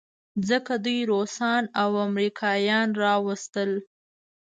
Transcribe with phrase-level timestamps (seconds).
[0.49, 3.71] ځکه دوی روسان او امریکایان راوستل.